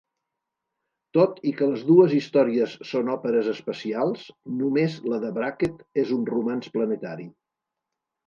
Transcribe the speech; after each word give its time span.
Tot 1.17 1.35
i 1.49 1.51
que 1.59 1.67
les 1.73 1.83
dues 1.89 2.13
històries 2.19 2.73
són 2.93 3.11
òperes 3.17 3.51
espacials, 3.53 4.25
només 4.61 4.97
la 5.13 5.21
de 5.27 5.31
Brackett 5.37 5.85
és 6.05 6.15
un 6.19 6.27
romanç 6.31 6.71
planetari. 6.79 7.29